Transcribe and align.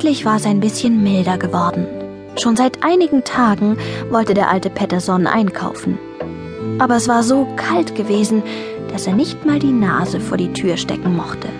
Endlich 0.00 0.24
war 0.24 0.36
es 0.36 0.46
ein 0.46 0.60
bisschen 0.60 1.02
milder 1.02 1.36
geworden. 1.36 1.86
Schon 2.40 2.56
seit 2.56 2.82
einigen 2.82 3.22
Tagen 3.22 3.76
wollte 4.08 4.32
der 4.32 4.48
alte 4.48 4.70
Pettersson 4.70 5.26
einkaufen. 5.26 5.98
Aber 6.78 6.96
es 6.96 7.06
war 7.06 7.22
so 7.22 7.46
kalt 7.56 7.96
gewesen, 7.96 8.42
dass 8.90 9.06
er 9.06 9.12
nicht 9.12 9.44
mal 9.44 9.58
die 9.58 9.72
Nase 9.72 10.18
vor 10.18 10.38
die 10.38 10.54
Tür 10.54 10.78
stecken 10.78 11.14
mochte. 11.14 11.50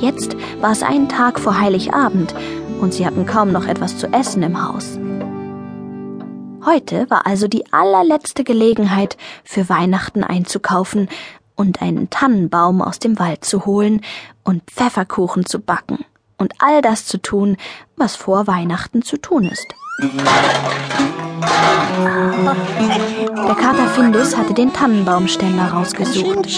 Jetzt 0.00 0.36
war 0.60 0.72
es 0.72 0.82
ein 0.82 1.08
Tag 1.08 1.38
vor 1.38 1.60
Heiligabend 1.60 2.34
und 2.80 2.92
sie 2.92 3.06
hatten 3.06 3.26
kaum 3.26 3.52
noch 3.52 3.68
etwas 3.68 3.96
zu 3.96 4.12
essen 4.12 4.42
im 4.42 4.68
Haus. 4.68 4.98
Heute 6.64 7.08
war 7.10 7.28
also 7.28 7.46
die 7.46 7.72
allerletzte 7.72 8.42
Gelegenheit, 8.42 9.16
für 9.44 9.68
Weihnachten 9.68 10.24
einzukaufen 10.24 11.08
und 11.54 11.80
einen 11.80 12.10
Tannenbaum 12.10 12.82
aus 12.82 12.98
dem 12.98 13.20
Wald 13.20 13.44
zu 13.44 13.66
holen 13.66 14.00
und 14.42 14.64
Pfefferkuchen 14.68 15.46
zu 15.46 15.60
backen 15.60 16.04
und 16.38 16.54
all 16.58 16.82
das 16.82 17.06
zu 17.06 17.18
tun, 17.18 17.56
was 17.96 18.16
vor 18.16 18.46
Weihnachten 18.46 19.02
zu 19.02 19.16
tun 19.16 19.44
ist. 19.44 19.66
Der 23.46 23.54
Kater 23.54 23.88
Findus 23.88 24.36
hatte 24.36 24.52
den 24.52 24.72
Tannenbaumständer 24.72 25.68
rausgesucht. 25.68 26.48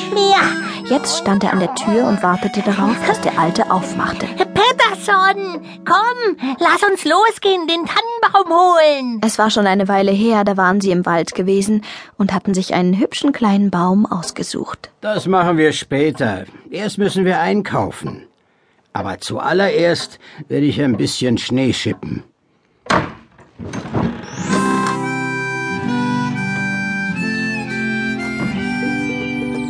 Jetzt 0.86 1.18
stand 1.18 1.44
er 1.44 1.52
an 1.52 1.60
der 1.60 1.74
Tür 1.74 2.06
und 2.06 2.22
wartete 2.22 2.62
darauf, 2.62 2.96
dass 3.06 3.20
der 3.20 3.38
Alte 3.38 3.70
aufmachte. 3.70 4.26
Peterson, 4.26 5.60
komm, 5.84 6.36
lass 6.58 6.82
uns 6.82 7.04
losgehen, 7.04 7.66
den 7.68 7.84
Tannenbaum 7.86 8.58
holen. 8.58 9.20
Es 9.24 9.38
war 9.38 9.50
schon 9.50 9.66
eine 9.66 9.86
Weile 9.86 10.10
her, 10.10 10.44
da 10.44 10.56
waren 10.56 10.80
sie 10.80 10.90
im 10.90 11.06
Wald 11.06 11.34
gewesen 11.34 11.84
und 12.16 12.32
hatten 12.32 12.54
sich 12.54 12.74
einen 12.74 12.98
hübschen 12.98 13.32
kleinen 13.32 13.70
Baum 13.70 14.06
ausgesucht. 14.06 14.90
Das 15.00 15.26
machen 15.26 15.58
wir 15.58 15.72
später. 15.72 16.44
Erst 16.70 16.98
müssen 16.98 17.24
wir 17.24 17.38
einkaufen. 17.38 18.24
Aber 18.98 19.20
zuallererst 19.20 20.18
werde 20.48 20.66
ich 20.66 20.82
ein 20.82 20.96
bisschen 20.96 21.38
Schnee 21.38 21.72
schippen. 21.72 22.24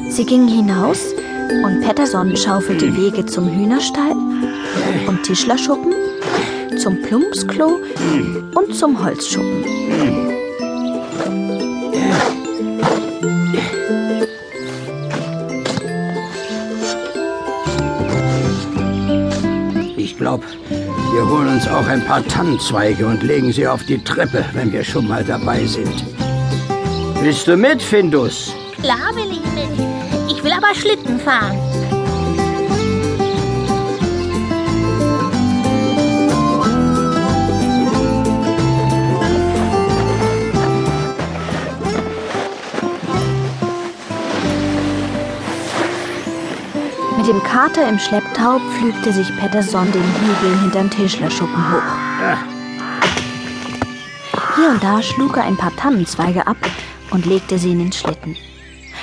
Sie 0.08 0.24
gingen 0.24 0.48
hinaus 0.48 1.12
und 1.62 1.82
Petterson 1.82 2.34
schaufelte 2.38 2.96
Wege 2.96 3.26
zum 3.26 3.50
Hühnerstall 3.50 4.12
und 5.06 5.22
Tischlerschuppen, 5.24 5.92
zum 6.78 7.02
Plumpsklo 7.02 7.80
und 8.54 8.74
zum 8.74 9.04
Holzschuppen. 9.04 10.38
Ich 20.19 20.20
glaube, 20.20 20.44
wir 21.12 21.30
holen 21.30 21.47
uns 21.47 21.69
auch 21.69 21.86
ein 21.86 22.05
paar 22.05 22.27
Tannenzweige 22.27 23.06
und 23.06 23.22
legen 23.22 23.52
sie 23.52 23.69
auf 23.69 23.84
die 23.84 24.02
Treppe, 24.02 24.44
wenn 24.52 24.72
wir 24.72 24.83
schon 24.83 25.06
mal 25.06 25.22
dabei 25.22 25.64
sind. 25.64 26.05
Willst 27.22 27.47
du 27.47 27.56
mit, 27.56 27.80
Findus? 27.80 28.52
Klar 28.83 29.14
will 29.14 29.30
ich 29.30 29.44
mit. 29.55 29.86
Ich 30.28 30.42
will 30.42 30.50
aber 30.50 30.75
Schlitten 30.75 31.20
fahren. 31.20 31.67
Dem 47.28 47.42
Kater 47.42 47.86
im 47.86 47.98
Schlepptau 47.98 48.58
pflügte 48.58 49.12
sich 49.12 49.36
Petterson 49.36 49.92
den 49.92 50.02
Hügel 50.02 50.60
hinterm 50.62 50.88
Tischlerschuppen 50.88 51.72
hoch. 51.72 51.82
Hier 54.56 54.70
und 54.70 54.82
da 54.82 55.02
schlug 55.02 55.36
er 55.36 55.44
ein 55.44 55.58
paar 55.58 55.76
Tannenzweige 55.76 56.46
ab 56.46 56.56
und 57.10 57.26
legte 57.26 57.58
sie 57.58 57.72
in 57.72 57.80
den 57.80 57.92
Schlitten. 57.92 58.34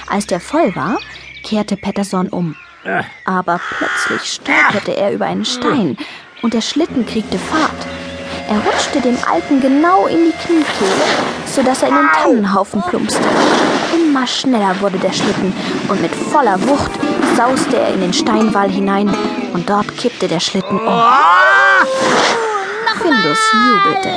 Als 0.09 0.25
der 0.25 0.39
voll 0.39 0.75
war, 0.75 0.97
kehrte 1.43 1.77
Petterson 1.77 2.29
um. 2.29 2.55
Aber 3.25 3.59
plötzlich 3.77 4.33
stolperte 4.33 4.97
er 4.97 5.11
über 5.13 5.25
einen 5.25 5.45
Stein 5.45 5.95
und 6.41 6.55
der 6.55 6.61
Schlitten 6.61 7.05
kriegte 7.05 7.37
Fahrt. 7.37 7.85
Er 8.49 8.57
rutschte 8.57 9.01
dem 9.01 9.17
Alten 9.31 9.61
genau 9.61 10.07
in 10.07 10.25
die 10.25 10.37
Kniekehle, 10.45 11.05
sodass 11.45 11.83
er 11.83 11.89
in 11.89 11.95
den 11.95 12.11
Tannenhaufen 12.23 12.81
plumpste. 12.89 13.21
Immer 13.93 14.25
schneller 14.27 14.79
wurde 14.81 14.97
der 14.97 15.13
Schlitten 15.13 15.53
und 15.87 16.01
mit 16.01 16.13
voller 16.15 16.59
Wucht 16.67 16.91
sauste 17.35 17.77
er 17.77 17.93
in 17.93 18.01
den 18.01 18.13
Steinwall 18.13 18.69
hinein 18.69 19.13
und 19.53 19.69
dort 19.69 19.97
kippte 19.97 20.27
der 20.27 20.39
Schlitten 20.39 20.79
um. 20.79 21.03
Findus 23.01 23.39
jubelte. 23.53 24.09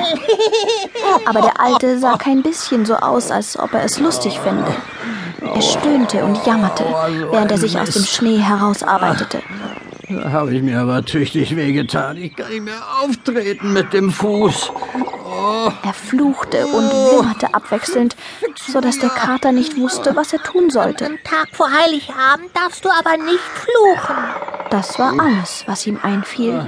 Aber 1.27 1.41
der 1.41 1.61
Alte 1.61 1.99
sah 1.99 2.17
kein 2.17 2.43
bisschen 2.43 2.87
so 2.87 2.95
aus, 2.95 3.31
als 3.31 3.59
ob 3.59 3.75
er 3.75 3.85
es 3.85 3.99
lustig 3.99 4.39
fände. 4.41 4.75
Er 5.43 5.63
stöhnte 5.63 6.25
und 6.25 6.45
jammerte, 6.47 6.85
während 7.31 7.51
er 7.51 7.59
sich 7.59 7.79
aus 7.79 7.91
dem 7.91 8.05
Schnee 8.05 8.39
herausarbeitete. 8.39 9.43
Da 10.09 10.31
habe 10.33 10.55
ich 10.55 10.63
mir 10.63 10.81
aber 10.81 11.05
tüchtig 11.05 11.55
wehgetan. 11.55 12.17
Ich 12.17 12.35
kann 12.35 12.49
nicht 12.49 12.63
mehr 12.63 12.81
auftreten 13.03 13.75
mit 13.75 13.93
dem 13.93 14.11
Fuß. 14.11 14.73
Er 15.85 15.95
fluchte 15.95 16.67
und 16.67 16.91
wimmerte 16.91 17.55
abwechselnd, 17.55 18.17
so 18.57 18.81
dass 18.81 18.99
der 18.99 19.11
Kater 19.11 19.53
nicht 19.53 19.79
wusste, 19.79 20.17
was 20.17 20.33
er 20.33 20.43
tun 20.43 20.71
sollte. 20.71 21.07
Am 21.07 21.19
Tag 21.23 21.49
vor 21.53 21.71
Heiligabend 21.71 22.51
darfst 22.55 22.85
du 22.85 22.91
aber 22.91 23.17
nicht 23.17 23.39
fluchen. 23.39 24.17
Das 24.71 24.99
war 24.99 25.13
alles, 25.19 25.65
was 25.67 25.87
ihm 25.87 25.99
einfiel. 26.03 26.59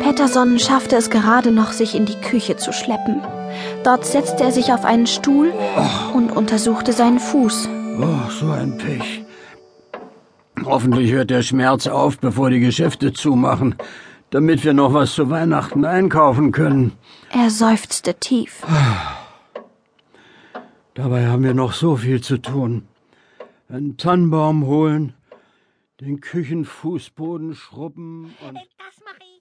Petterson 0.00 0.58
schaffte 0.58 0.96
es 0.96 1.10
gerade 1.10 1.50
noch, 1.50 1.72
sich 1.72 1.94
in 1.94 2.06
die 2.06 2.20
Küche 2.20 2.56
zu 2.56 2.72
schleppen. 2.72 3.22
Dort 3.84 4.06
setzte 4.06 4.44
er 4.44 4.52
sich 4.52 4.72
auf 4.72 4.84
einen 4.84 5.06
Stuhl 5.06 5.52
und 6.14 6.32
untersuchte 6.32 6.92
seinen 6.92 7.20
Fuß. 7.20 7.68
Oh, 7.96 8.28
so 8.30 8.50
ein 8.50 8.76
Pech. 8.76 9.24
Hoffentlich 10.64 11.12
hört 11.12 11.30
der 11.30 11.42
Schmerz 11.42 11.86
auf, 11.86 12.18
bevor 12.18 12.50
die 12.50 12.60
Geschäfte 12.60 13.12
zumachen, 13.12 13.76
damit 14.30 14.64
wir 14.64 14.72
noch 14.72 14.92
was 14.92 15.14
zu 15.14 15.30
Weihnachten 15.30 15.84
einkaufen 15.84 16.50
können. 16.50 16.92
Er 17.30 17.50
seufzte 17.50 18.14
tief. 18.14 18.62
Dabei 20.94 21.26
haben 21.26 21.44
wir 21.44 21.54
noch 21.54 21.72
so 21.72 21.96
viel 21.96 22.20
zu 22.20 22.38
tun. 22.38 22.88
Einen 23.68 23.96
Tannenbaum 23.96 24.66
holen, 24.66 25.14
den 26.00 26.20
Küchenfußboden 26.20 27.54
schrubben 27.54 28.34
und... 28.46 28.58